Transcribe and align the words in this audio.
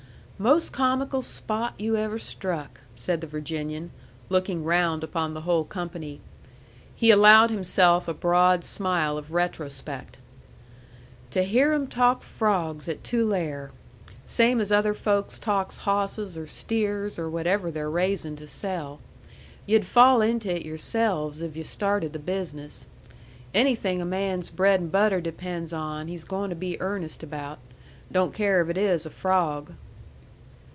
"Mos' 0.43 0.71
comical 0.71 1.21
spot 1.21 1.75
you 1.77 1.95
ever 1.97 2.17
struck!" 2.17 2.81
said 2.95 3.21
the 3.21 3.27
Virginian, 3.27 3.91
looking 4.27 4.63
round 4.63 5.03
upon 5.03 5.35
the 5.35 5.41
whole 5.41 5.63
company. 5.63 6.19
He 6.95 7.11
allowed 7.11 7.51
himself 7.51 8.07
a 8.07 8.13
broad 8.15 8.63
smile 8.63 9.19
of 9.19 9.33
retrospect. 9.33 10.17
"To 11.29 11.43
hear 11.43 11.73
'em 11.73 11.85
talk 11.85 12.23
frawgs 12.23 12.89
at 12.89 13.03
Tulare! 13.03 13.69
Same 14.25 14.59
as 14.59 14.71
other 14.71 14.95
folks 14.95 15.37
talks 15.37 15.77
hawsses 15.77 16.35
or 16.35 16.47
steers 16.47 17.19
or 17.19 17.29
whatever 17.29 17.69
they're 17.69 17.87
raising 17.87 18.35
to 18.37 18.47
sell. 18.47 18.99
Yu'd 19.67 19.85
fall 19.85 20.23
into 20.23 20.55
it 20.55 20.65
yourselves 20.65 21.43
if 21.43 21.55
yu' 21.55 21.63
started 21.63 22.13
the 22.13 22.17
business. 22.17 22.87
Anything 23.53 24.01
a 24.01 24.05
man's 24.05 24.49
bread 24.49 24.79
and 24.79 24.91
butter 24.91 25.21
depends 25.21 25.71
on, 25.71 26.07
he's 26.07 26.23
going 26.23 26.49
to 26.49 26.55
be 26.55 26.81
earnest 26.81 27.21
about. 27.21 27.59
Don't 28.11 28.33
care 28.33 28.59
if 28.59 28.69
it 28.69 28.77
is 28.79 29.05
a 29.05 29.11
frawg." 29.11 29.73